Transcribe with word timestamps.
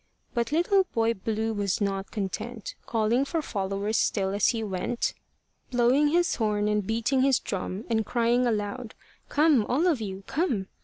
But 0.33 0.51
Little 0.51 0.85
Boy 0.95 1.13
Blue 1.13 1.53
was 1.53 1.79
not 1.79 2.09
content, 2.09 2.73
Calling 2.87 3.23
for 3.23 3.39
followers 3.39 3.97
still 3.99 4.33
as 4.33 4.47
he 4.47 4.63
went, 4.63 5.13
Blowing 5.69 6.07
his 6.07 6.37
horn, 6.37 6.67
and 6.67 6.87
beating 6.87 7.21
his 7.21 7.37
drum, 7.37 7.85
And 7.87 8.03
crying 8.03 8.47
aloud, 8.47 8.95
"Come 9.29 9.63
all 9.67 9.85
of 9.85 10.01
you, 10.01 10.23
come!" 10.25 10.69